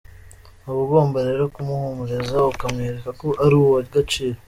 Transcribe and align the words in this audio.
Uba 0.67 0.79
ugomba 0.85 1.17
rero 1.27 1.43
kumuhumuriza 1.53 2.37
ukamwereka 2.51 3.09
ko 3.19 3.27
ari 3.43 3.55
uw’agaciro. 3.61 4.37